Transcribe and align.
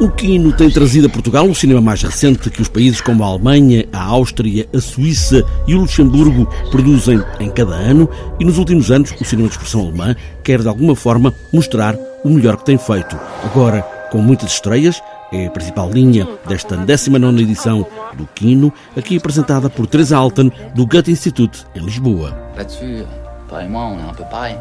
O 0.00 0.08
Quino 0.08 0.50
tem 0.50 0.70
trazido 0.70 1.08
a 1.08 1.10
Portugal 1.10 1.46
o 1.46 1.54
cinema 1.54 1.78
mais 1.78 2.02
recente 2.02 2.48
que 2.48 2.62
os 2.62 2.68
países 2.68 3.02
como 3.02 3.22
a 3.22 3.26
Alemanha, 3.26 3.86
a 3.92 4.02
Áustria, 4.02 4.66
a 4.74 4.80
Suíça 4.80 5.44
e 5.66 5.74
o 5.74 5.80
Luxemburgo 5.80 6.46
produzem 6.70 7.22
em 7.38 7.50
cada 7.50 7.74
ano 7.74 8.08
e 8.38 8.44
nos 8.46 8.56
últimos 8.56 8.90
anos 8.90 9.12
o 9.20 9.24
cinema 9.26 9.48
de 9.48 9.56
expressão 9.56 9.82
alemã 9.82 10.16
quer 10.42 10.62
de 10.62 10.68
alguma 10.68 10.96
forma 10.96 11.34
mostrar 11.52 11.94
o 12.24 12.30
melhor 12.30 12.56
que 12.56 12.64
tem 12.64 12.78
feito. 12.78 13.14
Agora, 13.44 13.82
com 14.10 14.22
muitas 14.22 14.52
estreias, 14.52 15.02
é 15.30 15.48
a 15.48 15.50
principal 15.50 15.90
linha 15.90 16.26
desta 16.48 16.78
19 16.78 17.42
edição 17.42 17.86
do 18.14 18.26
Quino, 18.34 18.72
aqui 18.96 19.18
apresentada 19.18 19.68
por 19.68 19.86
Teresa 19.86 20.16
Alten, 20.16 20.50
do 20.74 20.86
Goethe 20.86 21.10
Institute, 21.10 21.66
em 21.74 21.84
Lisboa. 21.84 22.34
Là-dessus, 22.56 23.04
toi 23.50 23.62
et 23.62 23.68
moi, 23.68 23.84
on 23.84 23.98
est 23.98 24.10
un 24.10 24.14
peu 24.14 24.24
pareil. 24.30 24.56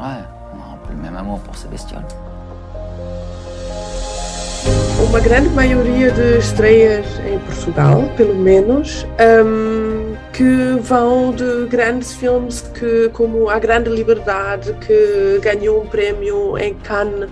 Ouais, 0.00 0.24
on 0.54 0.62
a 0.62 0.74
un 0.74 0.78
peu 0.86 0.94
le 0.94 1.02
même 1.02 1.16
amour 1.16 1.40
pour. 1.40 1.52
Uma 5.12 5.20
grande 5.20 5.50
maioria 5.50 6.10
de 6.10 6.38
estreias 6.38 7.04
em 7.30 7.38
Portugal, 7.40 8.10
pelo 8.16 8.34
menos, 8.34 9.06
um, 9.44 10.14
que 10.32 10.78
vão 10.80 11.32
de 11.32 11.66
grandes 11.66 12.14
filmes 12.14 12.62
que, 12.72 13.10
como 13.10 13.50
A 13.50 13.58
Grande 13.58 13.90
Liberdade, 13.90 14.72
que 14.80 15.38
ganhou 15.42 15.82
um 15.82 15.86
prémio 15.86 16.56
em 16.56 16.72
Cannes, 16.76 17.28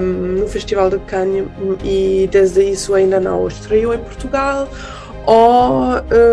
um, 0.00 0.38
no 0.38 0.46
Festival 0.46 0.90
de 0.90 0.98
Cannes, 1.00 1.48
e 1.82 2.28
desde 2.30 2.62
isso 2.70 2.94
ainda 2.94 3.18
não 3.18 3.48
estreou 3.48 3.92
em 3.92 3.98
Portugal 3.98 4.68
ou 5.26 5.82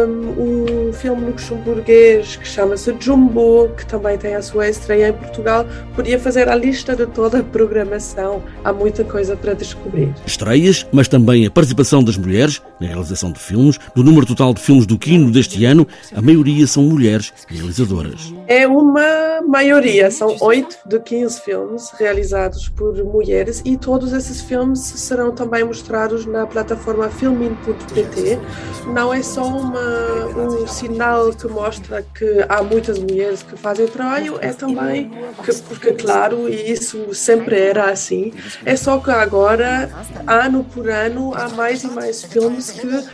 um, 0.08 0.90
um 0.90 0.94
filme 0.94 1.26
luxemburguês 1.28 2.36
que 2.36 2.48
chama-se 2.48 2.96
Jumbo, 3.00 3.70
que 3.78 3.86
também 3.86 4.18
tem 4.18 4.36
a 4.36 4.42
sua 4.42 4.68
estreia 4.68 5.10
em 5.10 5.14
Portugal. 5.14 5.66
Podia 5.96 6.20
fazer 6.20 6.50
a 6.50 6.56
lista 6.56 6.96
de 6.96 7.06
toda 7.06 7.40
a 7.40 7.44
programação, 7.44 8.42
há 8.64 8.74
muita 8.74 9.04
coisa 9.04 9.36
para 9.36 9.54
descobrir. 9.54 10.14
Estreias, 10.26 10.86
mas 10.92 11.08
também 11.08 11.46
a 11.46 11.52
participação 11.52 12.04
das 12.04 12.18
mulheres 12.18 12.62
na 12.80 12.88
realização 12.88 13.32
de 13.32 13.40
filmes. 13.40 13.80
Do 13.96 14.04
número 14.04 14.26
total 14.26 14.54
de 14.54 14.62
filmes 14.62 14.86
do 14.86 14.98
Quino 14.98 15.32
deste 15.32 15.64
ano, 15.66 15.88
a 16.16 16.22
maioria 16.22 16.66
são 16.66 16.84
mulheres 16.84 17.34
realizadoras. 17.48 18.34
É 18.48 18.68
uma 18.68 19.42
maioria, 19.48 20.10
são 20.12 20.36
8 20.40 20.80
de 20.86 21.00
15 21.00 21.42
filmes 21.42 21.92
realizados 21.98 22.70
por 22.70 23.04
mulheres 23.04 23.62
e 23.66 23.78
todos 23.78 24.14
esses 24.14 24.42
filmes 24.42 24.80
serão 24.80 25.32
também 25.32 25.64
mostrados 25.64 26.26
na 26.26 26.46
plataforma 26.46 27.10
filmin.pt 27.10 28.40
não 28.88 29.14
é 29.14 29.22
só 29.22 29.44
uma, 29.44 30.26
um 30.38 30.68
sinal 30.68 31.32
que 31.32 31.48
mostra 31.48 32.06
que 32.14 32.46
há 32.48 32.64
muitas 32.64 33.00
mulheres 33.00 33.44
que 33.44 33.56
fazem 33.58 33.88
trabalho, 33.88 34.38
é 34.42 34.52
também, 34.54 35.12
que, 35.44 35.54
porque 35.64 35.94
claro, 35.94 36.50
e 36.50 36.72
isso 36.72 37.14
sempre 37.14 37.60
era 37.60 37.92
assim, 37.92 38.34
é 38.66 38.76
só 38.76 38.98
que 39.00 39.12
agora, 39.12 39.90
ano 40.28 40.64
por 40.64 40.90
ano, 40.90 41.34
há 41.36 41.50
mais 41.50 41.84
e 41.84 41.88
mais 41.88 42.24
filmes 42.24 42.72
que 42.72 43.06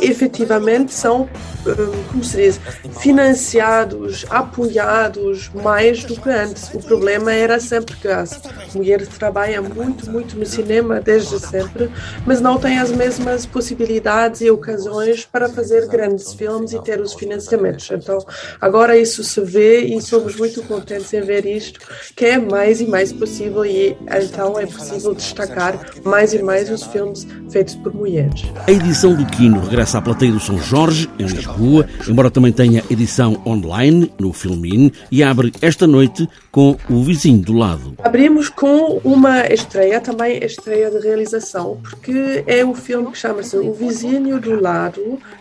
efetivamente 0.00 0.92
são, 0.92 1.22
hum, 1.66 2.04
como 2.10 2.24
se 2.24 2.36
diz, 2.36 2.60
financiados, 3.00 4.24
apoiados 4.30 5.50
mais 5.54 6.04
do 6.04 6.18
que 6.20 6.28
antes. 6.28 6.72
O 6.72 6.80
problema 6.80 7.32
era 7.32 7.58
sempre 7.58 7.96
que 7.96 8.08
as 8.08 8.40
mulheres 8.74 9.08
trabalham 9.08 9.64
muito, 9.64 10.10
muito 10.10 10.38
no 10.38 10.46
cinema 10.46 11.00
desde 11.00 11.38
sempre, 11.38 11.90
mas 12.26 12.40
não 12.40 12.58
têm 12.58 12.78
as 12.78 12.90
mesmas 12.90 13.44
possibilidades 13.46 14.40
e 14.40 14.50
ocasiões 14.50 14.99
para 15.32 15.48
fazer 15.48 15.86
grandes 15.88 16.32
filmes 16.32 16.72
e 16.72 16.82
ter 16.82 17.00
os 17.00 17.14
financiamentos. 17.14 17.90
Então, 17.90 18.18
agora 18.60 18.96
isso 18.96 19.22
se 19.22 19.40
vê 19.40 19.80
e 19.80 20.00
somos 20.00 20.36
muito 20.36 20.62
contentes 20.62 21.12
em 21.12 21.20
ver 21.20 21.46
isto, 21.46 21.80
que 22.14 22.26
é 22.26 22.38
mais 22.38 22.80
e 22.80 22.86
mais 22.86 23.12
possível 23.12 23.64
e 23.64 23.96
então 24.22 24.58
é 24.58 24.66
possível 24.66 25.14
destacar 25.14 25.78
mais 26.04 26.32
e 26.32 26.42
mais 26.42 26.70
os 26.70 26.82
filmes 26.84 27.26
feitos 27.50 27.74
por 27.76 27.94
mulheres. 27.94 28.44
A 28.66 28.70
edição 28.70 29.14
do 29.14 29.26
Quino 29.26 29.60
regressa 29.60 29.98
à 29.98 30.02
plateia 30.02 30.32
do 30.32 30.40
São 30.40 30.58
Jorge, 30.58 31.08
em 31.18 31.26
Lisboa, 31.26 31.86
embora 32.08 32.30
também 32.30 32.52
tenha 32.52 32.82
edição 32.90 33.40
online 33.46 34.12
no 34.18 34.32
Filmin 34.32 34.92
e 35.10 35.22
abre 35.22 35.52
esta 35.60 35.86
noite 35.86 36.28
com 36.50 36.76
O 36.88 37.02
Vizinho 37.02 37.42
do 37.42 37.52
Lado. 37.52 37.94
Abrimos 38.02 38.48
com 38.48 39.00
uma 39.04 39.46
estreia, 39.46 40.00
também 40.00 40.42
estreia 40.44 40.90
de 40.90 40.98
realização, 40.98 41.80
porque 41.82 42.42
é 42.46 42.64
o 42.64 42.74
filme 42.74 43.10
que 43.10 43.18
chama-se 43.18 43.56
O 43.56 43.72
Vizinho 43.72 44.40
do 44.40 44.60
Lado, 44.60 44.89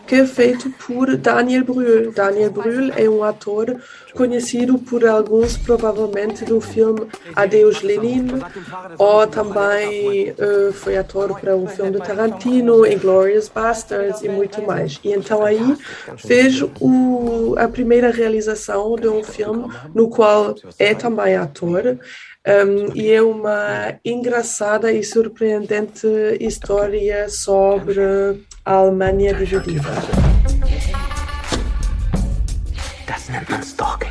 que 0.08 0.16
é 0.16 0.26
feito 0.26 0.70
por 0.86 1.16
Daniel 1.18 1.64
Brühl. 1.64 2.12
Daniel 2.12 2.52
Brühl 2.52 2.92
é 2.96 3.10
um 3.10 3.24
ator 3.24 3.80
conhecido 4.14 4.78
por 4.80 5.06
alguns, 5.06 5.58
provavelmente, 5.58 6.44
do 6.44 6.60
filme 6.60 7.08
Adeus 7.36 7.82
Lenin, 7.82 8.28
ou 8.98 9.28
também 9.28 10.32
uh, 10.32 10.74
foi 10.74 10.98
ator 10.98 11.40
para 11.40 11.56
um 11.56 11.68
filme 11.68 11.92
de 11.92 12.00
Tarantino, 12.00 12.86
Inglourious 12.86 13.50
Basterds 13.50 14.22
e 14.22 14.30
muito 14.30 14.62
mais. 14.62 15.00
E 15.04 15.14
então 15.14 15.44
aí 15.46 15.78
fez 16.18 16.62
o, 16.80 17.56
a 17.58 17.68
primeira 17.68 18.10
realização 18.10 18.96
de 18.96 19.08
um 19.08 19.24
filme 19.24 19.72
no 19.94 20.10
qual 20.10 20.56
é 20.78 20.94
também 20.94 21.36
ator. 21.36 22.00
Um, 22.48 22.96
e 22.96 23.12
é 23.12 23.22
uma 23.22 24.00
engraçada 24.04 24.94
e 24.94 25.04
surpreendente 25.04 26.08
história 26.40 27.28
sobre 27.28 28.00
a 28.64 28.74
Alemanha 28.74 29.34
dividida. 29.34 29.90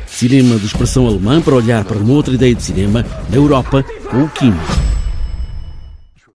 Cinema 0.05 0.59
de 0.59 0.65
expressão 0.67 1.07
alemã 1.07 1.41
para 1.41 1.55
olhar 1.55 1.83
para 1.83 1.97
uma 1.97 2.13
outra 2.13 2.33
ideia 2.33 2.53
de 2.53 2.61
cinema 2.61 3.03
na 3.29 3.35
Europa 3.35 3.83
com 4.09 4.23
o 4.23 4.29
Kim. 4.29 4.53